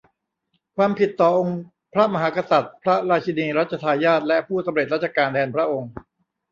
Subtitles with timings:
[0.75, 1.59] ความผิดต่อองค์
[1.93, 5.91] พระมหากษัตริย์ พระราชินี รัชทายาท และผู้สำเร็จราชการแทนพระองค์